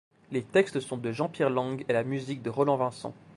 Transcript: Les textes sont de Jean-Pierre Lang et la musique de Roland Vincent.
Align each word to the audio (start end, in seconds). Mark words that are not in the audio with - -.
Les 0.31 0.41
textes 0.41 0.79
sont 0.79 0.97
de 0.97 1.11
Jean-Pierre 1.11 1.51
Lang 1.51 1.85
et 1.87 1.93
la 1.93 2.03
musique 2.03 2.41
de 2.41 2.49
Roland 2.49 2.75
Vincent. 2.75 3.13